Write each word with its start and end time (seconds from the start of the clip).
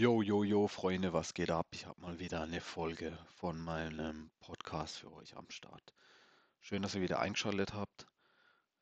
Jo, 0.00 0.22
jo, 0.22 0.44
jo, 0.44 0.66
Freunde, 0.66 1.12
was 1.12 1.34
geht 1.34 1.50
ab? 1.50 1.66
Ich 1.72 1.84
habe 1.84 2.00
mal 2.00 2.18
wieder 2.18 2.40
eine 2.40 2.62
Folge 2.62 3.18
von 3.36 3.60
meinem 3.60 4.30
Podcast 4.40 4.96
für 4.96 5.12
euch 5.12 5.36
am 5.36 5.50
Start. 5.50 5.92
Schön, 6.62 6.80
dass 6.80 6.94
ihr 6.94 7.02
wieder 7.02 7.20
eingeschaltet 7.20 7.74
habt. 7.74 8.06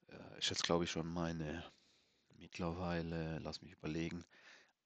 Äh, 0.07 0.39
ist 0.39 0.51
jetzt, 0.51 0.63
glaube 0.63 0.85
ich, 0.85 0.93
schon 0.93 1.09
meine 1.09 1.65
mittlerweile, 2.37 3.41
lass 3.41 3.63
mich 3.63 3.73
überlegen, 3.73 4.25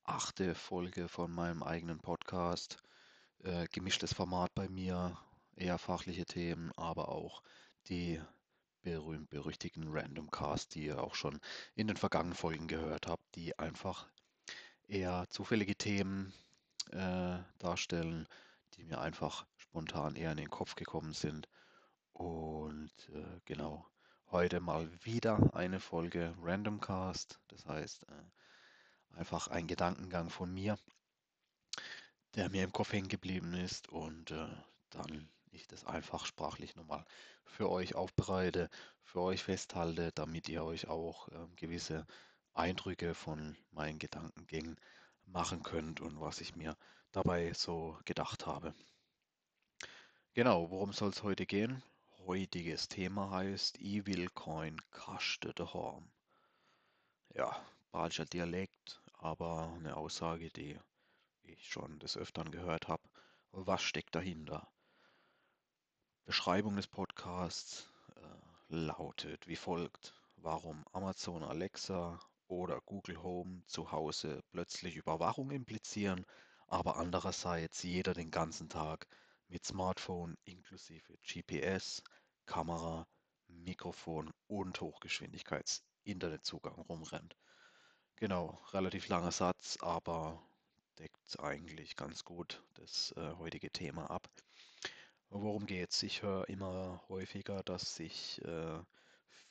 achte 0.05 0.55
Folge 0.55 1.07
von 1.07 1.31
meinem 1.31 1.63
eigenen 1.63 1.99
Podcast. 1.99 2.79
Äh, 3.41 3.67
gemischtes 3.71 4.15
Format 4.15 4.55
bei 4.55 4.71
mir, 4.71 5.19
eher 5.55 5.77
fachliche 5.77 6.25
Themen, 6.25 6.73
aber 6.77 7.11
auch 7.11 7.43
die 7.89 8.19
berühmt-berüchtigten 8.81 9.85
Random 9.87 10.31
Cast, 10.31 10.77
die 10.77 10.87
ihr 10.87 11.03
auch 11.03 11.15
schon 11.15 11.41
in 11.75 11.89
den 11.89 11.99
vergangenen 11.99 12.35
Folgen 12.35 12.69
gehört 12.69 13.07
habt, 13.07 13.37
die 13.37 13.59
einfach 13.59 14.09
eher 14.93 15.27
zufällige 15.31 15.75
Themen 15.75 16.33
äh, 16.91 17.39
darstellen, 17.59 18.29
die 18.75 18.85
mir 18.85 19.01
einfach 19.01 19.47
spontan 19.57 20.17
eher 20.17 20.33
in 20.33 20.37
den 20.37 20.51
Kopf 20.51 20.75
gekommen 20.75 21.15
sind. 21.15 21.49
Und 22.13 22.93
äh, 23.15 23.41
genau, 23.47 23.87
heute 24.31 24.61
mal 24.61 24.91
wieder 25.03 25.55
eine 25.55 25.81
Folge 25.81 26.35
Random 26.43 26.81
Cast. 26.81 27.41
Das 27.49 27.65
heißt, 27.67 28.05
äh, 28.09 29.17
einfach 29.19 29.49
ein 29.49 29.67
Gedankengang 29.67 30.29
von 30.29 30.53
mir, 30.53 30.79
der 32.35 32.51
mir 32.51 32.63
im 32.63 32.73
Kopf 32.73 32.93
hängen 32.93 33.09
geblieben 33.09 33.55
ist 33.55 33.89
und 33.89 34.31
äh, 34.31 34.49
dann 34.91 35.29
ich 35.51 35.67
das 35.69 35.85
einfach 35.85 36.27
sprachlich 36.27 36.77
nochmal 36.77 37.05
für 37.45 37.71
euch 37.71 37.95
aufbereite, 37.95 38.71
für 39.03 39.21
euch 39.21 39.43
festhalte, 39.43 40.13
damit 40.15 40.49
ihr 40.49 40.65
euch 40.65 40.89
auch 40.89 41.29
äh, 41.29 41.47
gewisse 41.57 42.07
Eindrücke 42.55 43.15
von 43.15 43.57
meinen 43.71 43.99
Gedankengängen 43.99 44.77
machen 45.27 45.63
könnt 45.63 46.01
und 46.01 46.21
was 46.21 46.41
ich 46.41 46.55
mir 46.57 46.77
dabei 47.11 47.53
so 47.55 47.99
gedacht 48.05 48.47
habe. 48.47 48.75
Genau, 50.35 50.71
worum 50.71 50.93
soll 50.93 51.11
es 51.11 51.23
heute 51.23 51.47
gehen? 51.47 51.83
Heutiges 52.27 52.89
Thema 52.89 53.31
heißt 53.31 53.79
Evil 53.81 54.29
Coin 54.31 54.81
Kaste 54.91 55.53
de 55.55 55.67
Horn. 55.67 56.11
Ja, 57.35 57.61
Balscher 57.91 58.25
Dialekt, 58.25 59.03
aber 59.19 59.73
eine 59.77 59.97
Aussage, 59.97 60.51
die 60.51 60.79
ich 61.43 61.69
schon 61.69 61.99
des 61.99 62.17
Öfteren 62.17 62.51
gehört 62.51 62.89
habe. 62.89 63.03
Was 63.51 63.83
steckt 63.83 64.15
dahinter? 64.15 64.67
Beschreibung 66.25 66.77
des 66.77 66.87
Podcasts 66.87 67.93
äh, 68.17 68.75
lautet 68.75 69.47
wie 69.49 69.57
folgt. 69.57 70.15
Warum 70.37 70.85
Amazon 70.93 71.43
Alexa 71.43 72.19
oder 72.53 72.81
Google 72.83 73.23
Home 73.23 73.63
zu 73.67 73.91
Hause 73.93 74.43
plötzlich 74.51 74.97
Überwachung 74.97 75.51
implizieren, 75.51 76.27
aber 76.67 76.97
andererseits 76.99 77.83
jeder 77.83 78.13
den 78.13 78.31
ganzen 78.31 78.69
Tag 78.69 79.09
mit 79.49 79.65
Smartphone 79.65 80.37
inklusive 80.45 81.17
GPS, 81.23 82.03
Kamera, 82.45 83.07
Mikrofon 83.49 84.31
und 84.49 84.79
Hochgeschwindigkeits-Internetzugang 84.83 86.79
rumrennt. 86.83 87.37
Genau, 88.17 88.61
relativ 88.73 89.09
langer 89.09 89.33
Satz, 89.33 89.79
aber 89.81 90.47
deckt 90.99 91.41
eigentlich 91.41 91.97
ganz 91.97 92.23
gut 92.23 92.63
das 92.75 93.15
äh, 93.17 93.33
heutige 93.39 93.71
Thema 93.71 94.11
ab. 94.11 94.29
Worum 95.31 95.65
geht's? 95.65 96.03
Ich 96.03 96.21
höre 96.21 96.47
immer 96.51 97.03
häufiger, 97.09 97.63
dass 97.63 97.95
sich 97.97 98.43
äh, 98.45 98.79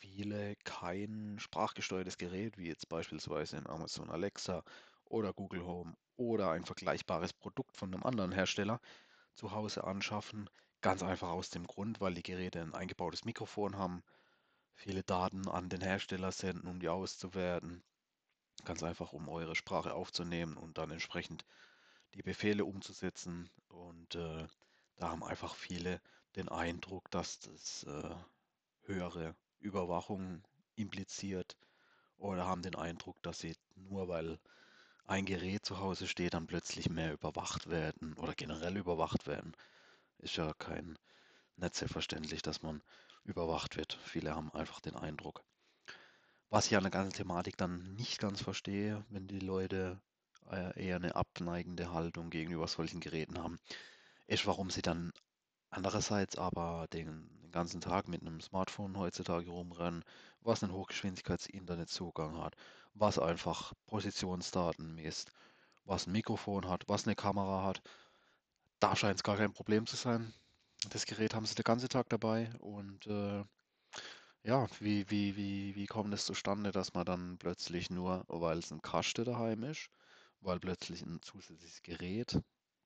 viele 0.01 0.55
kein 0.63 1.37
sprachgesteuertes 1.39 2.17
Gerät, 2.17 2.57
wie 2.57 2.67
jetzt 2.67 2.89
beispielsweise 2.89 3.57
in 3.57 3.67
Amazon 3.67 4.09
Alexa 4.09 4.63
oder 5.05 5.31
Google 5.31 5.63
Home 5.63 5.95
oder 6.17 6.49
ein 6.49 6.65
vergleichbares 6.65 7.33
Produkt 7.33 7.77
von 7.77 7.93
einem 7.93 8.03
anderen 8.03 8.31
Hersteller 8.31 8.81
zu 9.35 9.51
Hause 9.51 9.83
anschaffen. 9.83 10.49
Ganz 10.81 11.03
einfach 11.03 11.29
aus 11.29 11.51
dem 11.51 11.67
Grund, 11.67 12.01
weil 12.01 12.15
die 12.15 12.23
Geräte 12.23 12.61
ein 12.61 12.73
eingebautes 12.73 13.25
Mikrofon 13.25 13.77
haben, 13.77 14.01
viele 14.73 15.03
Daten 15.03 15.47
an 15.47 15.69
den 15.69 15.81
Hersteller 15.81 16.31
senden, 16.31 16.67
um 16.67 16.79
die 16.79 16.89
auszuwerten. 16.89 17.83
Ganz 18.65 18.81
einfach, 18.81 19.13
um 19.13 19.29
eure 19.29 19.55
Sprache 19.55 19.93
aufzunehmen 19.93 20.57
und 20.57 20.79
dann 20.79 20.89
entsprechend 20.89 21.45
die 22.15 22.23
Befehle 22.23 22.65
umzusetzen. 22.65 23.51
Und 23.67 24.15
äh, 24.15 24.47
da 24.95 25.09
haben 25.09 25.23
einfach 25.23 25.53
viele 25.53 26.01
den 26.35 26.49
Eindruck, 26.49 27.11
dass 27.11 27.39
das 27.39 27.83
äh, 27.83 28.15
höhere 28.85 29.35
Überwachung 29.61 30.43
impliziert 30.75 31.55
oder 32.17 32.45
haben 32.45 32.61
den 32.61 32.75
Eindruck, 32.75 33.21
dass 33.21 33.39
sie 33.39 33.55
nur 33.75 34.07
weil 34.07 34.39
ein 35.05 35.25
Gerät 35.25 35.65
zu 35.65 35.79
Hause 35.79 36.07
steht, 36.07 36.33
dann 36.33 36.47
plötzlich 36.47 36.89
mehr 36.89 37.13
überwacht 37.13 37.69
werden 37.69 38.13
oder 38.17 38.33
generell 38.33 38.77
überwacht 38.77 39.27
werden. 39.27 39.55
Ist 40.19 40.37
ja 40.37 40.53
kein 40.53 40.97
nicht 41.57 41.75
selbstverständlich, 41.75 42.41
dass 42.41 42.61
man 42.61 42.81
überwacht 43.23 43.77
wird. 43.77 43.99
Viele 44.03 44.35
haben 44.35 44.53
einfach 44.53 44.79
den 44.79 44.95
Eindruck. 44.95 45.43
Was 46.49 46.67
ich 46.67 46.75
an 46.75 46.83
der 46.83 46.91
ganzen 46.91 47.15
Thematik 47.15 47.57
dann 47.57 47.93
nicht 47.95 48.19
ganz 48.19 48.41
verstehe, 48.41 49.05
wenn 49.09 49.27
die 49.27 49.39
Leute 49.39 50.01
äh, 50.49 50.87
eher 50.87 50.97
eine 50.97 51.15
abneigende 51.15 51.91
Haltung 51.91 52.29
gegenüber 52.29 52.67
solchen 52.67 52.99
Geräten 52.99 53.39
haben, 53.39 53.59
ist, 54.27 54.45
warum 54.47 54.69
sie 54.69 54.81
dann 54.81 55.11
Andererseits 55.73 56.37
aber 56.37 56.87
den, 56.91 57.29
den 57.51 57.59
ganzen 57.59 57.81
Tag 57.81 58.07
mit 58.07 58.21
einem 58.21 58.39
Smartphone 58.39 58.97
heutzutage 58.97 59.49
rumrennen, 59.49 60.05
was 60.39 60.63
einen 60.63 60.71
Hochgeschwindigkeits-Internetzugang 60.71 62.37
hat, 62.37 62.55
was 62.93 63.19
einfach 63.19 63.73
Positionsdaten 63.87 64.95
misst, 64.95 65.31
was 65.83 66.07
ein 66.07 66.13
Mikrofon 66.13 66.69
hat, 66.69 66.87
was 66.87 67.05
eine 67.05 67.15
Kamera 67.15 67.65
hat. 67.65 67.81
Da 68.79 68.95
scheint 68.95 69.17
es 69.17 69.23
gar 69.23 69.35
kein 69.35 69.51
Problem 69.51 69.85
zu 69.85 69.97
sein. 69.97 70.33
Das 70.89 71.05
Gerät 71.05 71.35
haben 71.35 71.45
sie 71.45 71.55
den 71.55 71.63
ganzen 71.63 71.89
Tag 71.89 72.07
dabei 72.09 72.49
und 72.59 73.05
äh, 73.07 73.43
ja, 74.43 74.67
wie, 74.79 75.09
wie, 75.09 75.35
wie, 75.35 75.75
wie 75.75 75.85
kommt 75.85 76.13
es 76.13 76.25
zustande, 76.25 76.71
dass 76.71 76.93
man 76.93 77.05
dann 77.05 77.37
plötzlich 77.37 77.89
nur, 77.89 78.23
weil 78.27 78.59
es 78.59 78.71
ein 78.71 78.81
Kaste 78.81 79.25
daheim 79.25 79.63
ist, 79.63 79.89
weil 80.39 80.59
plötzlich 80.59 81.01
ein 81.01 81.21
zusätzliches 81.21 81.83
Gerät 81.83 82.39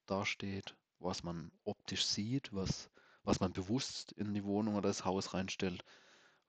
dasteht, 0.07 0.75
was 0.99 1.23
man 1.23 1.51
optisch 1.63 2.05
sieht, 2.05 2.51
was, 2.51 2.89
was 3.25 3.39
man 3.39 3.51
bewusst 3.51 4.11
in 4.13 4.33
die 4.33 4.45
Wohnung 4.45 4.75
oder 4.75 4.89
das 4.89 5.05
Haus 5.05 5.33
reinstellt, 5.33 5.83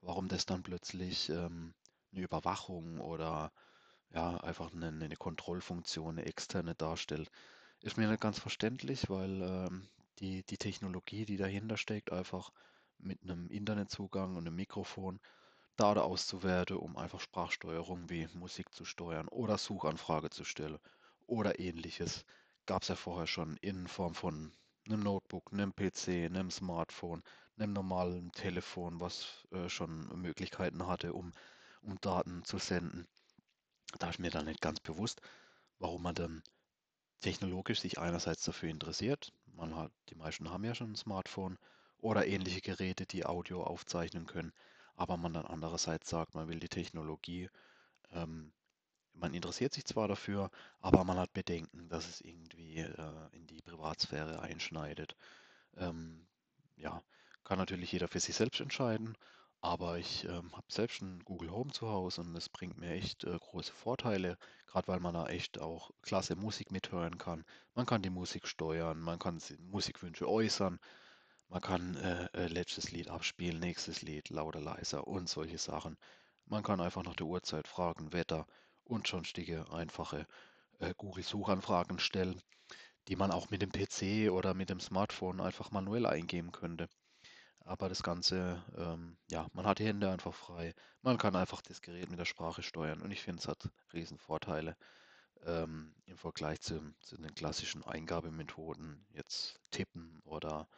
warum 0.03 0.29
das 0.29 0.47
dann 0.47 0.63
plötzlich 0.63 1.31
ähm, 1.31 1.75
eine 2.13 2.23
Überwachung 2.23 3.01
oder 3.01 3.53
ja, 4.11 4.37
einfach 4.39 4.73
eine, 4.73 4.89
eine 4.89 5.17
Kontrollfunktion, 5.17 6.19
eine 6.19 6.27
externe 6.27 6.75
darstellt, 6.75 7.31
ist 7.81 7.97
mir 7.97 8.09
nicht 8.09 8.21
ganz 8.21 8.39
verständlich, 8.39 9.11
weil 9.11 9.43
ähm, 9.43 9.89
die, 10.21 10.45
die 10.45 10.59
Technologie, 10.59 11.25
die 11.25 11.37
dahinter 11.37 11.77
steckt, 11.77 12.13
einfach 12.13 12.53
mit 12.99 13.23
einem 13.23 13.49
Internetzugang 13.49 14.37
und 14.37 14.47
einem 14.47 14.57
Mikrofon 14.57 15.21
Daten 15.77 16.01
auszuwerten, 16.01 16.79
um 16.79 16.97
einfach 16.97 17.21
Sprachsteuerung 17.21 18.09
wie 18.09 18.29
Musik 18.35 18.73
zu 18.75 18.85
steuern 18.85 19.29
oder 19.29 19.59
Suchanfrage 19.59 20.31
zu 20.31 20.45
stellen 20.45 20.79
oder 21.27 21.59
ähnliches 21.59 22.25
gab 22.65 22.83
es 22.83 22.89
ja 22.89 22.97
vorher 22.97 23.27
schon 23.27 23.57
in 23.59 23.87
Form 23.87 24.15
von 24.15 24.53
einem 24.87 25.03
Notebook, 25.03 25.53
einem 25.53 25.75
PC, 25.75 26.27
einem 26.27 26.51
Smartphone, 26.51 27.23
einem 27.59 27.73
normalen 27.73 28.33
Telefon, 28.33 29.01
was 29.01 29.47
äh, 29.53 29.69
schon 29.69 30.09
Möglichkeiten 30.21 30.87
hatte, 30.87 31.13
um, 31.13 31.33
um 31.83 32.01
Daten 32.01 32.45
zu 32.45 32.59
senden. 32.59 33.07
Da 33.99 34.11
ist 34.11 34.19
mir 34.19 34.31
dann 34.31 34.47
nicht 34.47 34.61
ganz 34.61 34.81
bewusst, 34.81 35.21
warum 35.79 36.03
man 36.03 36.15
dann 36.15 36.43
technologisch 37.21 37.81
sich 37.81 37.99
einerseits 37.99 38.45
dafür 38.45 38.69
interessiert. 38.69 39.33
Man 39.47 39.75
hat, 39.75 39.93
die 40.11 40.15
meisten 40.15 40.51
haben 40.51 40.65
ja 40.65 40.75
schon 40.75 40.93
ein 40.93 40.97
Smartphone 40.97 41.59
oder 41.99 42.27
ähnliche 42.27 42.61
Geräte, 42.61 43.07
die 43.07 43.25
Audio 43.25 43.63
aufzeichnen 43.63 44.27
können, 44.27 44.53
aber 44.97 45.17
man 45.17 45.33
dann 45.33 45.47
andererseits 45.47 46.11
sagt, 46.11 46.35
man 46.35 46.49
will 46.49 46.61
die 46.61 46.69
Technologie 46.69 47.49
ähm, 48.13 48.53
man 49.19 49.35
interessiert 49.35 49.73
sich 49.73 49.85
zwar 49.85 50.09
dafür, 50.09 50.51
aber 50.81 51.05
man 51.05 51.19
hat 51.19 51.33
Bedenken, 51.33 51.89
dass 51.89 52.09
es 52.09 52.21
irgendwie 52.21 52.79
äh, 52.79 53.29
in 53.33 53.47
die 53.47 53.63
Privatsphäre 53.63 54.41
einschneidet. 54.41 55.17
Ähm, 55.77 56.27
ja, 56.77 57.03
kann 57.45 57.59
natürlich 57.59 57.93
jeder 57.93 58.09
für 58.09 58.21
sich 58.21 58.35
selbst 58.35 58.61
entscheiden, 58.61 59.17
aber 59.61 59.99
ich 59.99 60.25
ähm, 60.25 60.53
habe 60.53 60.67
selbst 60.69 61.03
ein 61.03 61.25
Google 61.25 61.51
Home 61.51 61.73
zu 61.73 61.89
Hause 61.89 62.21
und 62.21 62.37
es 62.37 62.49
bringt 62.49 62.79
mir 62.79 62.91
echt 62.91 63.25
äh, 63.25 63.39
große 63.39 63.73
Vorteile, 63.73 64.37
gerade 64.67 64.89
weil 64.89 65.01
man 65.01 65.15
da 65.15 65.27
echt 65.27 65.59
auch 65.59 65.91
klasse 66.03 66.37
Musik 66.37 66.71
mithören 66.71 67.19
kann. 67.19 67.45
Man 67.75 67.87
kann 67.87 68.03
die 68.03 68.11
Musik 68.11 68.47
steuern, 68.47 69.01
man 69.01 69.19
kann 69.19 69.41
Musikwünsche 69.59 70.29
äußern, 70.29 70.79
man 71.49 71.61
kann 71.61 71.97
äh, 71.97 72.29
äh, 72.35 72.47
letztes 72.49 72.91
Lied 72.91 73.09
abspielen, 73.09 73.61
nächstes 73.61 74.03
Lied 74.03 74.31
lauter, 74.31 74.61
leiser 74.61 75.07
und 75.07 75.29
solche 75.29 75.59
Sachen. 75.59 75.97
Man 76.47 76.63
kann 76.63 76.81
einfach 76.81 77.03
nach 77.03 77.17
der 77.17 77.27
Uhrzeit 77.27 77.67
fragen, 77.67 78.13
Wetter 78.13 78.47
und 78.87 79.07
sonstige 79.07 79.71
einfache 79.73 80.27
äh, 80.81 80.95
Google-Suchanfragen 80.97 81.99
stellen, 81.99 82.41
die 83.09 83.17
man 83.17 83.31
auch 83.33 83.51
mit 83.51 83.63
dem 83.63 83.73
PC 83.73 84.31
oder 84.33 84.55
mit 84.55 84.71
dem 84.71 84.81
Smartphone 84.81 85.41
einfach 85.41 85.71
manuell 85.73 86.07
eingeben 86.07 86.53
könnte. 86.53 86.89
Aber 87.61 87.89
das 87.91 88.03
Ganze, 88.03 88.65
ähm, 88.77 89.19
ja, 89.31 89.49
man 89.53 89.67
hat 89.67 89.79
die 89.81 89.87
Hände 89.87 90.11
einfach 90.11 90.35
frei. 90.35 90.75
Man 91.03 91.19
kann 91.19 91.37
einfach 91.37 91.63
das 91.63 91.83
Gerät 91.83 92.11
mit 92.11 92.19
der 92.19 92.25
Sprache 92.25 92.63
steuern 92.63 93.03
und 93.03 93.11
ich 93.11 93.23
finde, 93.23 93.41
es 93.41 93.49
hat 93.49 93.69
riesen 93.93 94.19
Vorteile. 94.19 94.77
ähm, 95.47 95.95
im 96.07 96.19
Vergleich 96.19 96.61
zu, 96.61 96.81
zu 97.01 97.17
den 97.17 97.35
klassischen 97.35 97.83
Eingabemethoden, 97.85 99.07
jetzt 99.15 99.61
tippen 99.71 100.21
oder, 100.25 100.69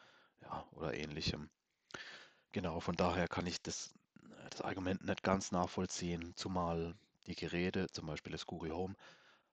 ja, 0.41 0.65
oder 0.71 0.93
ähnlichem. 0.93 1.49
Genau, 2.51 2.79
von 2.79 2.95
daher 2.95 3.27
kann 3.27 3.47
ich 3.47 3.59
das, 3.61 3.93
das 4.51 4.61
Argument 4.61 5.03
nicht 5.03 5.23
ganz 5.23 5.51
nachvollziehen, 5.51 6.33
zumal 6.35 6.95
die 7.27 7.35
Geräte, 7.35 7.87
zum 7.91 8.07
Beispiel 8.07 8.31
das 8.31 8.45
Google 8.45 8.73
Home, 8.73 8.95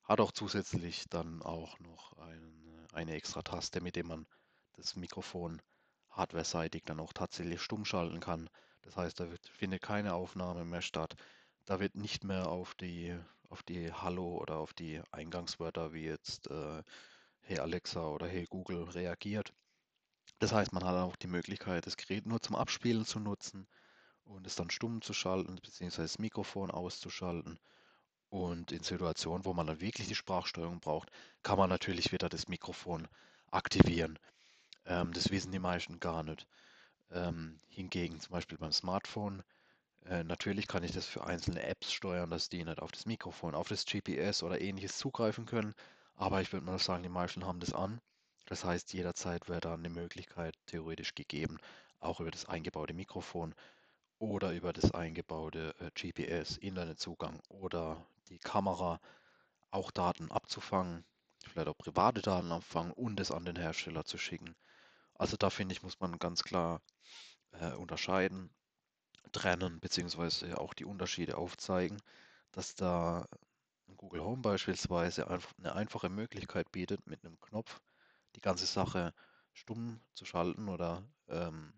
hat 0.05 0.21
auch 0.21 0.33
zusätzlich 0.33 1.05
dann 1.11 1.43
auch 1.43 1.79
noch 1.81 2.17
eine, 2.19 2.87
eine 2.93 3.15
extra 3.15 3.43
Taste, 3.43 3.81
mit 3.81 3.97
dem 3.97 4.09
man 4.09 4.27
das 4.75 4.97
Mikrofon 4.97 5.61
hardware-seitig 6.11 6.85
dann 6.85 7.01
auch 7.01 7.13
tatsächlich 7.13 7.61
stumm 7.61 7.85
schalten 7.85 8.21
kann. 8.21 8.49
Das 8.83 8.97
heißt, 8.97 9.19
da 9.19 9.31
wird, 9.31 9.47
findet 9.49 9.83
keine 9.83 10.15
Aufnahme 10.15 10.65
mehr 10.65 10.83
statt. 10.83 11.15
Da 11.65 11.81
wird 11.81 11.97
nicht 11.97 12.25
mehr 12.25 12.49
auf 12.49 12.75
die, 12.75 13.19
auf 13.49 13.63
die 13.63 13.93
Hallo 13.93 14.39
oder 14.39 14.57
auf 14.57 14.73
die 14.73 15.03
Eingangswörter 15.11 15.93
wie 15.93 16.05
jetzt 16.05 16.49
äh, 16.51 16.83
Hey 17.41 17.59
Alexa 17.59 18.07
oder 18.07 18.27
Hey 18.27 18.47
Google 18.49 18.85
reagiert. 18.85 19.53
Das 20.39 20.53
heißt, 20.53 20.73
man 20.73 20.85
hat 20.85 20.95
auch 20.97 21.17
die 21.17 21.27
Möglichkeit, 21.29 21.87
das 21.87 21.97
Gerät 21.97 22.27
nur 22.27 22.41
zum 22.41 22.57
Abspielen 22.57 23.05
zu 23.05 23.19
nutzen 23.19 23.67
und 24.27 24.47
es 24.47 24.57
dann 24.57 24.71
stumm 24.71 25.03
zu 25.03 25.13
schalten, 25.13 25.57
beziehungsweise 25.57 26.03
das 26.03 26.19
Mikrofon 26.19 26.71
auszuschalten. 26.71 27.59
Und 28.29 28.73
in 28.73 28.83
Situationen, 28.83 29.45
wo 29.45 29.55
man 29.55 29.67
dann 29.67 29.81
wirklich 29.81 30.09
die 30.09 30.15
Sprachsteuerung 30.15 30.81
braucht, 30.81 31.11
kann 31.43 31.59
man 31.59 31.71
natürlich 31.71 32.13
wieder 32.13 32.29
das 32.29 32.49
Mikrofon 32.49 33.09
aktivieren. 33.51 34.19
Ähm, 34.85 35.13
das 35.13 35.31
wissen 35.31 35.53
die 35.53 35.59
meisten 35.59 36.01
gar 36.01 36.23
nicht. 36.23 36.47
Ähm, 37.11 37.61
hingegen 37.69 38.21
zum 38.21 38.33
Beispiel 38.33 38.59
beim 38.59 38.73
Smartphone, 38.73 39.43
äh, 40.07 40.25
natürlich 40.25 40.69
kann 40.69 40.85
ich 40.85 40.93
das 40.93 41.07
für 41.07 41.25
einzelne 41.25 41.63
Apps 41.63 41.93
steuern, 41.93 42.31
dass 42.31 42.49
die 42.49 42.65
nicht 42.65 42.81
auf 42.81 42.93
das 42.93 43.07
Mikrofon, 43.07 43.55
auf 43.55 43.69
das 43.69 43.85
GPS 43.85 44.43
oder 44.43 44.61
ähnliches 44.61 44.99
zugreifen 44.99 45.47
können. 45.47 45.75
Aber 46.17 46.41
ich 46.41 46.53
würde 46.53 46.67
mal 46.67 46.79
sagen, 46.79 47.03
die 47.03 47.09
meisten 47.09 47.45
haben 47.45 47.61
das 47.61 47.73
an. 47.73 48.01
Das 48.47 48.65
heißt, 48.65 48.93
jederzeit 48.93 49.49
wäre 49.49 49.61
dann 49.61 49.81
eine 49.81 49.91
Möglichkeit 49.91 50.55
theoretisch 50.67 51.15
gegeben, 51.15 51.59
auch 52.01 52.21
über 52.21 52.31
das 52.31 52.47
eingebaute 52.47 52.95
Mikrofon 52.95 53.55
oder 54.19 54.53
über 54.53 54.73
das 54.73 54.93
eingebaute 54.93 55.75
äh, 55.81 55.91
GPS, 55.95 56.57
Internetzugang 56.59 57.41
oder 57.49 58.07
die 58.29 58.39
Kamera 58.39 59.01
auch 59.71 59.91
Daten 59.91 60.31
abzufangen, 60.31 61.05
vielleicht 61.49 61.69
auch 61.69 61.79
private 61.79 62.23
Daten 62.23 62.53
abfangen 62.53 62.93
und 62.93 63.21
es 63.21 63.31
an 63.31 63.45
den 63.45 63.57
Hersteller 63.57 64.05
zu 64.05 64.19
schicken. 64.19 64.55
Also 65.15 65.37
da 65.37 65.51
finde 65.51 65.75
ich, 65.75 65.83
muss 65.83 66.01
man 66.01 66.19
ganz 66.19 66.43
klar 66.45 66.81
äh, 67.53 67.73
unterscheiden, 67.73 68.51
trennen, 69.33 69.81
beziehungsweise 69.81 70.59
auch 70.59 70.75
die 70.75 70.85
Unterschiede 70.85 71.37
aufzeigen, 71.39 72.01
dass 72.53 72.75
da 72.75 73.27
Google 73.97 74.23
Home 74.23 74.43
beispielsweise 74.43 75.29
eine 75.29 75.75
einfache 75.75 76.09
Möglichkeit 76.09 76.73
bietet, 76.73 77.07
mit 77.07 77.25
einem 77.25 77.39
Knopf 77.41 77.81
die 78.37 78.41
ganze 78.41 78.67
Sache 78.67 79.15
stumm 79.53 80.01
zu 80.15 80.25
schalten 80.25 80.69
oder 80.69 81.03
ähm, 81.29 81.73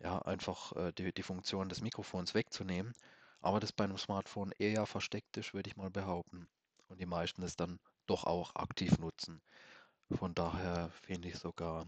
ja, 0.00 0.18
einfach 0.22 0.72
äh, 0.76 0.92
die, 0.92 1.12
die 1.12 1.22
Funktion 1.22 1.68
des 1.68 1.80
Mikrofons 1.80 2.34
wegzunehmen. 2.34 2.92
Aber 3.40 3.60
das 3.60 3.72
bei 3.72 3.84
einem 3.84 3.98
Smartphone 3.98 4.52
eher 4.58 4.86
versteckt 4.86 5.36
ist, 5.36 5.54
würde 5.54 5.70
ich 5.70 5.76
mal 5.76 5.90
behaupten. 5.90 6.48
Und 6.88 7.00
die 7.00 7.06
meisten 7.06 7.42
es 7.42 7.56
dann 7.56 7.78
doch 8.06 8.24
auch 8.24 8.54
aktiv 8.54 8.98
nutzen. 8.98 9.40
Von 10.10 10.34
daher 10.34 10.90
finde 11.02 11.28
ich 11.28 11.38
sogar, 11.38 11.86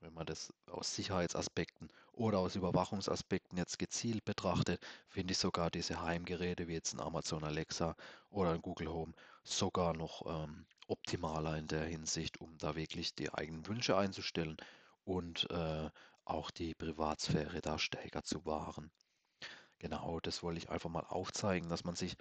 wenn 0.00 0.14
man 0.14 0.26
das 0.26 0.52
aus 0.66 0.94
Sicherheitsaspekten 0.94 1.88
oder 2.12 2.38
aus 2.38 2.56
Überwachungsaspekten 2.56 3.58
jetzt 3.58 3.78
gezielt 3.78 4.24
betrachtet, 4.24 4.84
finde 5.08 5.32
ich 5.32 5.38
sogar 5.38 5.70
diese 5.70 6.02
Heimgeräte 6.02 6.68
wie 6.68 6.74
jetzt 6.74 6.94
ein 6.94 7.00
Amazon 7.00 7.44
Alexa 7.44 7.94
oder 8.30 8.52
ein 8.52 8.62
Google 8.62 8.88
Home 8.88 9.12
sogar 9.44 9.94
noch 9.94 10.22
ähm, 10.26 10.66
optimaler 10.86 11.56
in 11.58 11.68
der 11.68 11.84
Hinsicht, 11.84 12.40
um 12.40 12.56
da 12.58 12.74
wirklich 12.74 13.14
die 13.14 13.32
eigenen 13.32 13.66
Wünsche 13.66 13.96
einzustellen 13.96 14.56
und 15.04 15.50
äh, 15.50 15.90
auch 16.28 16.50
die 16.50 16.74
Privatsphäre 16.74 17.60
da 17.60 17.78
stärker 17.78 18.22
zu 18.24 18.44
wahren. 18.46 18.90
Genau, 19.78 20.20
das 20.20 20.42
wollte 20.42 20.58
ich 20.58 20.70
einfach 20.70 20.90
mal 20.90 21.04
aufzeigen, 21.08 21.68
dass 21.68 21.84
man 21.84 21.96
sich 21.96 22.16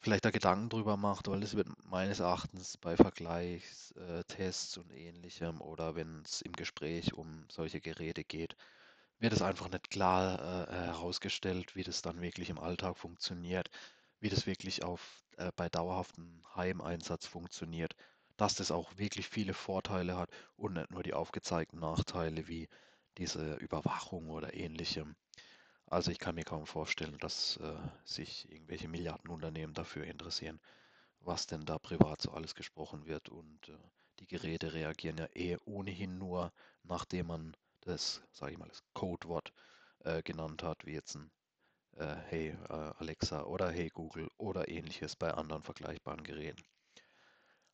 vielleicht 0.00 0.24
da 0.24 0.30
Gedanken 0.30 0.68
drüber 0.70 0.96
macht, 0.96 1.28
weil 1.28 1.42
es 1.42 1.56
wird 1.56 1.68
meines 1.84 2.20
Erachtens 2.20 2.76
bei 2.78 2.96
Vergleichstests 2.96 4.76
und 4.78 4.92
ähnlichem 4.92 5.60
oder 5.60 5.94
wenn 5.96 6.22
es 6.24 6.42
im 6.42 6.52
Gespräch 6.52 7.14
um 7.14 7.46
solche 7.50 7.80
Geräte 7.80 8.24
geht, 8.24 8.56
wird 9.18 9.32
es 9.32 9.42
einfach 9.42 9.68
nicht 9.70 9.90
klar 9.90 10.68
äh, 10.68 10.72
herausgestellt, 10.72 11.74
wie 11.76 11.82
das 11.84 12.02
dann 12.02 12.20
wirklich 12.20 12.50
im 12.50 12.58
Alltag 12.60 12.96
funktioniert, 12.98 13.70
wie 14.20 14.28
das 14.30 14.46
wirklich 14.46 14.84
auf, 14.84 15.24
äh, 15.36 15.50
bei 15.56 15.68
dauerhaftem 15.68 16.42
Heimeinsatz 16.54 17.26
funktioniert, 17.26 17.94
dass 18.36 18.54
das 18.54 18.70
auch 18.70 18.96
wirklich 18.98 19.28
viele 19.28 19.54
Vorteile 19.54 20.16
hat 20.16 20.30
und 20.56 20.74
nicht 20.74 20.90
nur 20.90 21.02
die 21.02 21.14
aufgezeigten 21.14 21.80
Nachteile 21.80 22.48
wie 22.48 22.68
diese 23.18 23.54
Überwachung 23.56 24.30
oder 24.30 24.54
ähnlichem. 24.54 25.16
Also 25.86 26.10
ich 26.10 26.18
kann 26.18 26.34
mir 26.34 26.44
kaum 26.44 26.66
vorstellen, 26.66 27.18
dass 27.18 27.58
äh, 27.58 27.76
sich 28.04 28.50
irgendwelche 28.50 28.88
Milliardenunternehmen 28.88 29.74
dafür 29.74 30.04
interessieren, 30.04 30.60
was 31.20 31.46
denn 31.46 31.64
da 31.66 31.78
privat 31.78 32.20
so 32.22 32.32
alles 32.32 32.54
gesprochen 32.54 33.06
wird. 33.06 33.28
Und 33.28 33.68
äh, 33.68 33.78
die 34.20 34.26
Geräte 34.26 34.72
reagieren 34.72 35.18
ja 35.18 35.28
eh 35.34 35.56
ohnehin 35.64 36.18
nur, 36.18 36.52
nachdem 36.82 37.26
man 37.26 37.56
das, 37.82 38.22
sage 38.32 38.52
ich 38.52 38.58
mal, 38.58 38.68
das 38.68 38.82
Codewort 38.94 39.52
äh, 40.00 40.22
genannt 40.22 40.62
hat, 40.62 40.86
wie 40.86 40.94
jetzt 40.94 41.16
ein 41.16 41.30
äh, 41.96 42.16
Hey 42.28 42.48
äh, 42.68 42.72
Alexa 42.98 43.44
oder 43.44 43.70
Hey 43.70 43.90
Google 43.90 44.28
oder 44.38 44.68
ähnliches 44.68 45.16
bei 45.16 45.32
anderen 45.32 45.62
vergleichbaren 45.62 46.24
Geräten. 46.24 46.64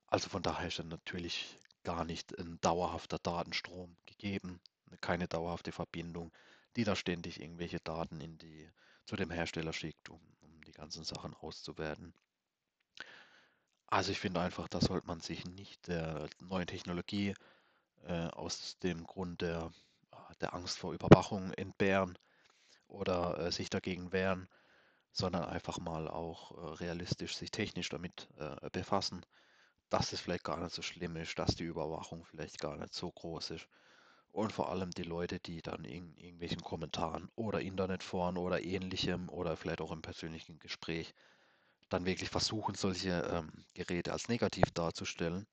Also 0.06 0.28
von 0.28 0.42
daher 0.42 0.68
ist 0.68 0.78
dann 0.78 0.88
natürlich 0.88 1.56
gar 1.84 2.04
nicht 2.04 2.36
ein 2.38 2.60
dauerhafter 2.60 3.18
Datenstrom 3.18 3.96
gegeben, 4.06 4.60
keine 5.00 5.28
dauerhafte 5.28 5.72
Verbindung, 5.72 6.32
die 6.76 6.84
da 6.84 6.96
ständig 6.96 7.40
irgendwelche 7.40 7.80
Daten 7.80 8.20
in 8.20 8.38
die, 8.38 8.70
zu 9.06 9.16
dem 9.16 9.30
Hersteller 9.30 9.72
schickt, 9.72 10.08
um, 10.10 10.20
um 10.40 10.64
die 10.64 10.72
ganzen 10.72 11.04
Sachen 11.04 11.34
auszuwerten. 11.34 12.14
Also 13.88 14.12
ich 14.12 14.20
finde 14.20 14.40
einfach, 14.40 14.68
da 14.68 14.80
sollte 14.80 15.06
man 15.06 15.20
sich 15.20 15.44
nicht 15.44 15.88
der 15.88 16.28
neuen 16.38 16.66
Technologie 16.66 17.34
äh, 18.04 18.28
aus 18.28 18.78
dem 18.80 19.04
Grund 19.06 19.42
der, 19.42 19.72
der 20.40 20.54
Angst 20.54 20.78
vor 20.78 20.92
Überwachung 20.94 21.52
entbehren 21.54 22.18
oder 22.88 23.38
äh, 23.38 23.52
sich 23.52 23.70
dagegen 23.70 24.12
wehren, 24.12 24.48
sondern 25.12 25.44
einfach 25.44 25.78
mal 25.78 26.08
auch 26.08 26.52
äh, 26.52 26.74
realistisch 26.84 27.36
sich 27.36 27.50
technisch 27.50 27.88
damit 27.90 28.28
äh, 28.38 28.70
befassen, 28.70 29.24
dass 29.90 30.12
es 30.12 30.20
vielleicht 30.20 30.44
gar 30.44 30.58
nicht 30.58 30.74
so 30.74 30.82
schlimm 30.82 31.16
ist, 31.16 31.38
dass 31.38 31.56
die 31.56 31.64
Überwachung 31.64 32.24
vielleicht 32.24 32.60
gar 32.60 32.76
nicht 32.76 32.94
so 32.94 33.10
groß 33.12 33.50
ist. 33.52 33.68
Und 34.32 34.52
vor 34.52 34.70
allem 34.70 34.90
die 34.92 35.02
Leute, 35.02 35.40
die 35.40 35.60
dann 35.60 35.84
in 35.84 36.16
irgendwelchen 36.16 36.62
Kommentaren 36.62 37.28
oder 37.34 37.60
Internetforen 37.60 38.36
oder 38.36 38.62
ähnlichem 38.62 39.28
oder 39.28 39.56
vielleicht 39.56 39.80
auch 39.80 39.90
im 39.92 40.02
persönlichen 40.02 40.58
Gespräch 40.60 41.14
dann 41.88 42.06
wirklich 42.06 42.30
versuchen, 42.30 42.74
solche 42.74 43.22
ähm, 43.32 43.50
Geräte 43.74 44.12
als 44.12 44.28
negativ 44.28 44.70
darzustellen, 44.72 45.46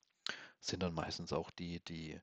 sind 0.60 0.82
dann 0.82 0.94
meistens 0.94 1.32
auch 1.32 1.50
die, 1.50 1.80
die 1.80 2.20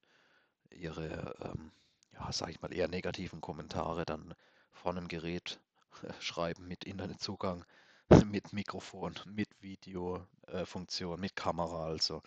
ihre, 0.70 1.36
ähm, 1.42 1.72
ja, 2.14 2.32
sag 2.32 2.50
ich 2.50 2.62
mal, 2.62 2.74
eher 2.74 2.88
negativen 2.88 3.42
Kommentare 3.42 4.06
dann 4.06 4.34
von 4.72 4.98
einem 4.98 5.08
Gerät 5.08 5.60
äh, 6.04 6.14
schreiben 6.22 6.68
mit 6.68 6.86
Internetzugang, 6.86 7.66
mit 8.26 8.54
Mikrofon, 8.54 9.16
mit 9.26 9.50
Videofunktion, 9.62 11.18
äh, 11.18 11.22
mit 11.22 11.36
Kamera 11.36 11.86
also. 11.86 12.22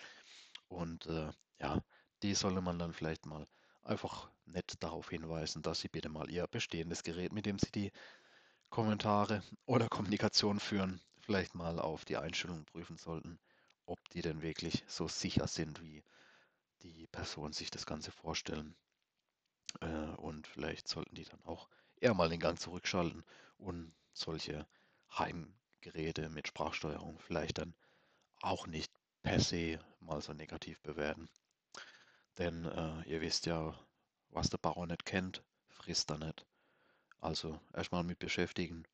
Und 0.69 1.07
äh, 1.07 1.31
ja, 1.61 1.83
die 2.23 2.35
solle 2.35 2.61
man 2.61 2.79
dann 2.79 2.93
vielleicht 2.93 3.27
mal 3.27 3.47
einfach 3.89 4.31
nett 4.45 4.75
darauf 4.81 5.11
hinweisen, 5.11 5.63
dass 5.63 5.81
sie 5.81 5.89
bitte 5.89 6.09
mal 6.09 6.31
ihr 6.31 6.47
bestehendes 6.47 7.03
Gerät, 7.03 7.33
mit 7.33 7.47
dem 7.47 7.59
sie 7.59 7.73
die 7.73 7.93
Kommentare 8.69 9.43
oder 9.67 9.89
Kommunikation 9.89 10.61
führen, 10.61 11.01
vielleicht 11.21 11.55
mal 11.55 11.79
auf 11.79 12.05
die 12.05 12.17
Einstellungen 12.17 12.65
prüfen 12.67 12.99
sollten, 12.99 13.39
ob 13.87 13.99
die 14.11 14.23
denn 14.23 14.43
wirklich 14.43 14.85
so 14.87 15.09
sicher 15.09 15.47
sind, 15.47 15.83
wie 15.83 16.05
die 16.83 17.07
Personen 17.09 17.53
sich 17.53 17.71
das 17.71 17.87
Ganze 17.87 18.13
vorstellen. 18.13 18.77
Äh, 19.81 20.15
und 20.17 20.47
vielleicht 20.47 20.89
sollten 20.89 21.15
die 21.15 21.25
dann 21.25 21.43
auch 21.45 21.69
eher 21.97 22.15
mal 22.15 22.29
den 22.29 22.41
Gang 22.41 22.59
zurückschalten 22.59 23.25
und 23.57 23.93
solche 24.13 24.67
Heimgeräte 25.17 26.29
mit 26.29 26.49
Sprachsteuerung 26.49 27.19
vielleicht 27.19 27.59
dann 27.59 27.75
auch 28.41 28.67
nicht 28.67 28.93
per 29.23 29.41
se 29.41 29.81
mal 30.01 30.21
so 30.21 30.33
negativ 30.33 30.81
bewerten. 30.83 31.29
Denn 32.39 32.65
äh, 32.67 33.03
ihr 33.09 33.21
wisst 33.21 33.47
ja, 33.47 33.75
was 34.31 34.49
der 34.49 34.59
Bauer 34.59 34.87
nicht 34.87 35.05
kennt, 35.05 35.43
frisst 35.69 36.11
er 36.11 36.19
nicht. 36.19 36.47
Also 37.21 37.61
erstmal 37.75 38.05
mit 38.05 38.21
beschäftigen, 38.21 38.85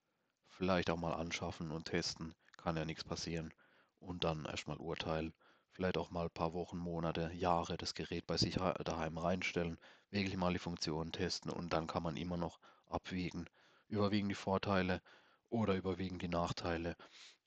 vielleicht 0.48 0.88
auch 0.88 0.96
mal 0.96 1.12
anschaffen 1.12 1.70
und 1.70 1.84
testen, 1.84 2.34
kann 2.56 2.76
ja 2.76 2.86
nichts 2.86 3.04
passieren. 3.04 3.52
Und 4.00 4.24
dann 4.24 4.46
erstmal 4.46 4.78
urteilen, 4.78 5.34
vielleicht 5.72 5.98
auch 5.98 6.10
mal 6.10 6.24
ein 6.24 6.30
paar 6.30 6.54
Wochen, 6.54 6.78
Monate, 6.78 7.30
Jahre 7.34 7.76
das 7.76 7.94
Gerät 7.94 8.26
bei 8.26 8.38
sich 8.38 8.54
daheim 8.54 9.18
reinstellen, 9.18 9.78
wirklich 10.10 10.36
mal 10.36 10.52
die 10.52 10.58
Funktionen 10.58 11.12
testen 11.12 11.50
und 11.50 11.72
dann 11.72 11.86
kann 11.86 12.02
man 12.02 12.16
immer 12.16 12.38
noch 12.38 12.58
abwiegen. 12.86 13.46
Überwiegen 13.88 14.28
die 14.28 14.34
Vorteile 14.34 15.02
oder 15.50 15.74
überwiegen 15.74 16.18
die 16.18 16.28
Nachteile. 16.28 16.96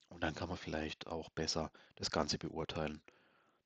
Und 0.10 0.22
dann 0.24 0.36
kann 0.36 0.50
man 0.50 0.58
vielleicht 0.58 1.08
auch 1.08 1.30
besser 1.30 1.72
das 1.96 2.12
Ganze 2.12 2.38
beurteilen. 2.38 3.02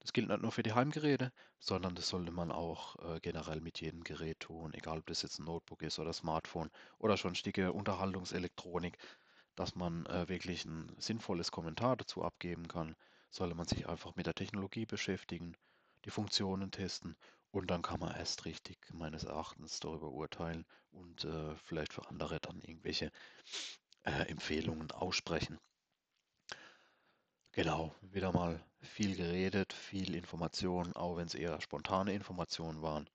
Das 0.02 0.14
gilt 0.14 0.28
nicht 0.28 0.42
nur 0.42 0.52
für 0.52 0.64
die 0.64 0.74
Heimgeräte, 0.74 1.32
sondern 1.60 1.96
das 1.96 2.10
sollte 2.10 2.32
man 2.32 2.52
auch 2.52 2.98
äh, 2.98 3.20
generell 3.22 3.62
mit 3.62 3.80
jedem 3.80 4.04
Gerät 4.04 4.42
tun, 4.42 4.74
egal 4.74 5.00
ob 5.00 5.06
das 5.08 5.22
jetzt 5.22 5.40
ein 5.40 5.46
Notebook 5.46 5.82
ist 5.82 5.98
oder 5.98 6.12
Smartphone 6.12 6.70
oder 7.00 7.16
sonstige 7.18 7.72
Unterhaltungselektronik, 7.72 8.98
dass 9.56 9.76
man 9.76 10.06
äh, 10.08 10.28
wirklich 10.28 10.66
ein 10.66 10.94
sinnvolles 11.00 11.52
Kommentar 11.52 11.96
dazu 11.98 12.24
abgeben 12.24 12.68
kann, 12.68 12.96
sollte 13.30 13.56
man 13.56 13.68
sich 13.68 13.88
einfach 13.88 14.16
mit 14.16 14.26
der 14.26 14.36
Technologie 14.36 14.86
beschäftigen, 14.86 15.56
die 16.06 16.12
Funktionen 16.12 16.72
testen 16.72 17.16
und 17.52 17.72
dann 17.72 17.82
kann 17.82 18.00
man 18.00 18.14
erst 18.16 18.46
richtig 18.46 18.78
meines 18.94 19.24
Erachtens 19.24 19.80
darüber 19.80 20.10
urteilen 20.12 20.66
und 20.92 21.24
äh, 21.26 21.56
vielleicht 21.58 21.94
für 21.94 22.08
andere 22.10 22.40
dann 22.42 22.60
irgendwelche 22.62 23.12
äh, 24.04 24.28
Empfehlungen 24.30 24.92
aussprechen. 24.92 25.60
Genau, 27.54 27.96
wieder 28.02 28.32
mal 28.34 28.62
viel 28.82 29.16
geredet, 29.16 29.74
viel 29.74 30.16
Information, 30.16 30.94
auch 30.96 31.18
wenn 31.18 31.28
es 31.28 31.36
eher 31.36 31.60
spontane 31.62 32.14
Informationen 32.14 32.82
waren. 32.82 33.08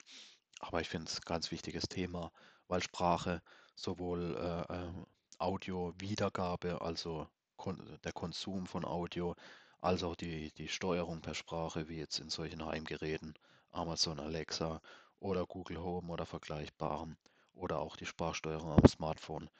Aber 0.61 0.81
ich 0.81 0.89
finde 0.89 1.07
es 1.09 1.19
ein 1.19 1.25
ganz 1.27 1.51
wichtiges 1.51 1.89
Thema, 1.89 2.33
weil 2.69 2.83
Sprache 2.83 3.43
sowohl 3.75 4.37
äh, 4.37 4.75
äh, 4.75 4.93
Audio-Wiedergabe, 5.39 6.81
also 6.81 7.29
kon 7.57 7.99
der 8.05 8.13
Konsum 8.13 8.67
von 8.67 8.85
Audio, 8.85 9.35
als 9.81 10.03
auch 10.03 10.17
die, 10.17 10.53
die 10.53 10.69
Steuerung 10.69 11.21
per 11.21 11.35
Sprache, 11.35 11.89
wie 11.89 11.99
jetzt 11.99 12.19
in 12.19 12.31
solchen 12.31 12.65
Heimgeräten, 12.65 13.35
Amazon 13.71 14.21
Alexa 14.21 14.81
oder 15.21 15.47
Google 15.47 15.79
Home 15.79 16.13
oder 16.13 16.27
vergleichbaren, 16.27 17.17
oder 17.55 17.79
auch 17.81 17.97
die 17.97 18.07
Sprachsteuerung 18.07 18.73
am 18.73 18.87
Smartphone, 18.89 19.51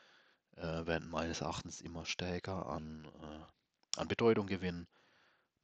äh, 0.57 0.87
werden 0.87 1.09
meines 1.11 1.41
Erachtens 1.43 1.81
immer 1.81 2.07
stärker 2.07 2.67
an 2.67 3.07
äh, 3.23 3.57
an 3.97 4.09
Bedeutung 4.09 4.47
gewinnen. 4.47 4.87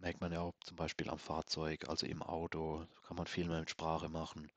Merkt 0.02 0.20
man 0.20 0.32
ja 0.32 0.40
auch 0.40 0.54
zum 0.64 0.76
Beispiel 0.76 1.08
am 1.08 1.20
Fahrzeug, 1.20 1.88
also 1.88 2.06
im 2.06 2.24
Auto, 2.24 2.84
kann 3.06 3.16
man 3.16 3.28
viel 3.28 3.46
mehr 3.46 3.60
mit 3.60 3.70
Sprache 3.70 4.08
machen. 4.08 4.50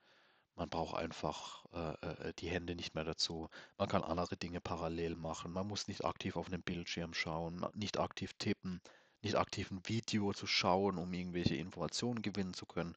Man 0.56 0.70
braucht 0.70 0.96
einfach 0.98 1.64
äh, 1.72 2.30
äh, 2.30 2.34
die 2.40 2.50
Hände 2.50 2.76
nicht 2.76 2.96
mehr 2.96 3.04
dazu. 3.04 3.48
Man 3.78 3.88
kann 3.88 4.02
andere 4.02 4.38
Dinge 4.38 4.60
parallel 4.60 5.16
machen. 5.16 5.54
Man 5.54 5.68
muss 5.68 5.88
nicht 5.88 6.04
aktiv 6.04 6.36
auf 6.36 6.48
einen 6.48 6.64
Bildschirm 6.64 7.14
schauen, 7.14 7.64
nicht 7.76 8.00
aktiv 8.00 8.34
tippen, 8.40 8.82
nicht 9.22 9.36
aktiv 9.36 9.70
ein 9.70 9.88
Video 9.88 10.34
zu 10.34 10.48
schauen, 10.48 10.98
um 10.98 11.14
irgendwelche 11.14 11.58
Informationen 11.58 12.24
gewinnen 12.24 12.56
zu 12.56 12.66
können, 12.66 12.96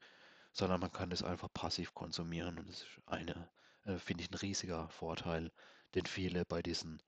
sondern 0.55 0.81
man 0.81 0.91
kann 0.91 1.13
es 1.13 1.23
einfach 1.23 1.53
passiv 1.53 1.93
konsumieren. 1.93 2.59
Und 2.59 2.71
das 2.71 2.81
ist 2.81 2.89
eine, 3.05 3.51
äh, 3.85 3.99
finde 3.99 4.25
ich, 4.25 4.31
ein 4.31 4.39
riesiger 4.39 4.89
Vorteil, 4.89 5.53
den 5.95 6.07
viele 6.07 6.47
bei 6.47 6.63
diesen, 6.63 7.03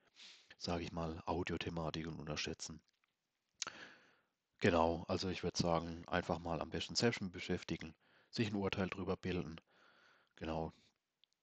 sage 0.58 0.84
ich 0.84 0.92
mal, 0.92 1.22
Audiothematiken 1.24 2.20
unterschätzen. 2.20 2.82
Genau, 4.60 5.04
also 5.08 5.28
ich 5.28 5.42
würde 5.42 5.58
sagen, 5.60 6.04
einfach 6.06 6.38
mal 6.38 6.60
am 6.60 6.70
besten 6.70 6.94
selbst 6.94 7.20
beschäftigen, 7.32 7.94
sich 8.30 8.48
ein 8.48 8.54
Urteil 8.56 8.88
drüber 8.88 9.16
bilden. 9.16 9.60
Genau. 10.36 10.72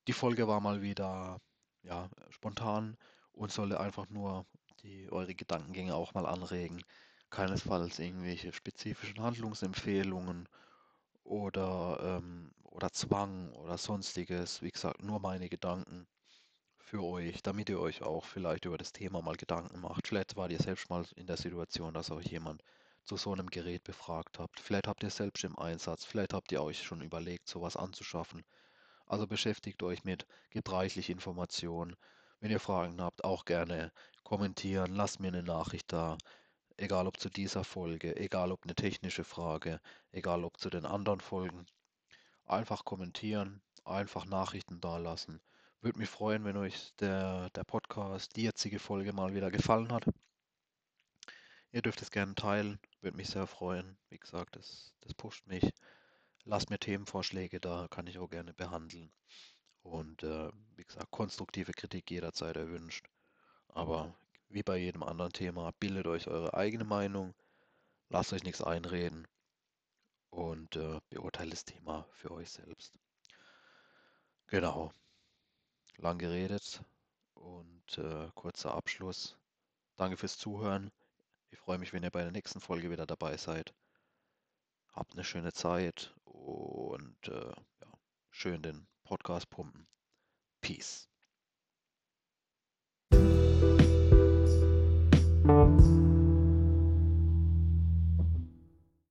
Die 0.07 0.13
Folge 0.13 0.47
war 0.47 0.61
mal 0.61 0.81
wieder, 0.81 1.39
ja, 1.83 2.09
spontan 2.31 2.97
und 3.33 3.51
sollte 3.51 3.79
einfach 3.79 4.09
nur 4.09 4.45
die 4.81 5.11
eure 5.11 5.35
Gedankengänge 5.35 5.95
auch 5.95 6.13
mal 6.15 6.25
anregen. 6.27 6.83
Keinesfalls 7.31 7.99
irgendwelche 7.99 8.53
spezifischen 8.53 9.21
Handlungsempfehlungen 9.21 10.47
oder, 11.23 12.19
ähm, 12.19 12.51
oder 12.63 12.91
Zwang 12.91 13.53
oder 13.53 13.77
sonstiges. 13.77 14.61
Wie 14.61 14.71
gesagt, 14.71 15.03
nur 15.03 15.19
meine 15.19 15.49
Gedanken 15.49 16.07
für 16.79 17.03
euch, 17.03 17.43
damit 17.43 17.69
ihr 17.69 17.79
euch 17.79 18.01
auch 18.01 18.25
vielleicht 18.25 18.65
über 18.65 18.77
das 18.77 18.91
Thema 18.93 19.21
mal 19.21 19.35
Gedanken 19.35 19.79
macht. 19.81 20.07
Vielleicht 20.07 20.35
wart 20.37 20.51
ihr 20.51 20.59
selbst 20.61 20.89
mal 20.89 21.05
in 21.15 21.27
der 21.27 21.37
Situation, 21.37 21.93
dass 21.93 22.11
euch 22.11 22.27
jemand 22.27 22.63
zu 23.07 23.15
so 23.17 23.31
einem 23.31 23.49
Gerät 23.49 23.83
befragt 23.85 24.37
habt. 24.37 24.59
Vielleicht 24.59 24.87
habt 24.87 25.01
ihr 25.01 25.07
es 25.07 25.15
selbst 25.15 25.43
im 25.45 25.57
Einsatz, 25.57 26.03
vielleicht 26.03 26.33
habt 26.33 26.51
ihr 26.51 26.61
euch 26.61 26.83
schon 26.83 27.01
überlegt, 27.01 27.47
sowas 27.47 27.77
anzuschaffen. 27.77 28.43
Also 29.05 29.25
beschäftigt 29.25 29.81
euch 29.81 30.03
mit, 30.03 30.27
gebt 30.49 30.71
reichlich 30.71 31.09
Informationen. 31.09 31.95
Wenn 32.41 32.51
ihr 32.51 32.59
Fragen 32.59 33.01
habt, 33.01 33.23
auch 33.23 33.45
gerne 33.45 33.93
kommentieren, 34.23 34.93
lasst 34.93 35.21
mir 35.21 35.29
eine 35.29 35.43
Nachricht 35.43 35.91
da. 35.93 36.17
Egal 36.75 37.07
ob 37.07 37.19
zu 37.19 37.29
dieser 37.29 37.63
Folge, 37.63 38.15
egal 38.17 38.51
ob 38.51 38.63
eine 38.63 38.75
technische 38.75 39.23
Frage, 39.23 39.79
egal 40.11 40.43
ob 40.43 40.59
zu 40.59 40.69
den 40.69 40.85
anderen 40.85 41.21
Folgen. 41.21 41.65
Einfach 42.45 42.83
kommentieren, 42.83 43.61
einfach 43.85 44.25
Nachrichten 44.25 44.81
dalassen. 44.81 45.41
Würde 45.81 45.99
mich 45.99 46.09
freuen, 46.09 46.43
wenn 46.43 46.57
euch 46.57 46.93
der, 46.99 47.49
der 47.51 47.63
Podcast, 47.63 48.35
die 48.35 48.43
jetzige 48.43 48.79
Folge 48.79 49.13
mal 49.13 49.33
wieder 49.33 49.49
gefallen 49.49 49.91
hat. 49.91 50.03
Ihr 51.77 51.83
dürft 51.83 52.01
es 52.01 52.09
gerne 52.09 52.33
teilen, 52.33 52.79
würde 53.01 53.17
mich 53.17 53.29
sehr 53.29 53.45
freuen. 53.45 53.99
Wie 54.09 54.17
gesagt, 54.17 54.55
das, 54.55 54.95
das 55.01 55.13
pusht 55.13 55.45
mich. 55.45 55.63
Lasst 56.43 56.71
mir 56.71 56.79
Themenvorschläge 56.79 57.59
da, 57.59 57.87
kann 57.87 58.07
ich 58.07 58.17
auch 58.17 58.31
gerne 58.31 58.51
behandeln. 58.51 59.13
Und 59.83 60.23
äh, 60.23 60.49
wie 60.75 60.83
gesagt, 60.83 61.11
konstruktive 61.11 61.73
Kritik 61.73 62.09
jederzeit 62.09 62.57
erwünscht. 62.57 63.05
Aber 63.67 64.17
wie 64.49 64.63
bei 64.63 64.77
jedem 64.77 65.03
anderen 65.03 65.31
Thema, 65.31 65.71
bildet 65.79 66.07
euch 66.07 66.27
eure 66.27 66.55
eigene 66.55 66.83
Meinung, 66.83 67.35
lasst 68.09 68.33
euch 68.33 68.43
nichts 68.43 68.63
einreden 68.63 69.27
und 70.31 70.77
äh, 70.77 70.99
beurteilt 71.11 71.53
das 71.53 71.63
Thema 71.63 72.07
für 72.13 72.31
euch 72.31 72.49
selbst. 72.49 72.97
Genau, 74.47 74.91
lang 75.97 76.17
geredet 76.17 76.81
und 77.35 77.99
äh, 77.99 78.31
kurzer 78.33 78.73
Abschluss. 78.73 79.37
Danke 79.95 80.17
fürs 80.17 80.39
Zuhören. 80.39 80.91
Ich 81.49 81.59
freue 81.59 81.77
mich, 81.77 81.93
wenn 81.93 82.03
ihr 82.03 82.11
bei 82.11 82.23
der 82.23 82.31
nächsten 82.31 82.59
Folge 82.59 82.89
wieder 82.91 83.05
dabei 83.05 83.37
seid. 83.37 83.73
Habt 84.91 85.13
eine 85.13 85.23
schöne 85.23 85.53
Zeit 85.53 86.15
und 86.23 87.27
äh, 87.27 87.51
ja, 87.81 87.93
schön 88.31 88.61
den 88.61 88.87
Podcast 89.03 89.49
pumpen. 89.49 89.87
Peace. 90.61 91.09